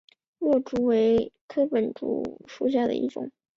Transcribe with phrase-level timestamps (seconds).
[0.39, 3.31] 箬竹为禾本科箬竹属下的一个种。